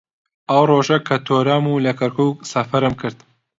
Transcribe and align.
ئەو 0.49 0.63
ڕۆژە 0.69 0.97
کە 1.07 1.15
تۆرام 1.25 1.63
و 1.67 1.83
لە 1.85 1.93
کەرکووک 1.99 2.37
سەفەرم 2.51 2.93
کرد 3.01 3.17